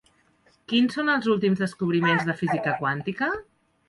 [0.71, 3.29] Quins són els últims descobriments de física quàntica?